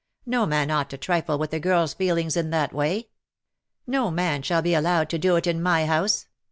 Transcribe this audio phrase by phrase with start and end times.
[0.25, 3.09] No man ought to trifle with a girl's feelings in that way.
[3.85, 6.25] No man shall be allowed to do it in my house.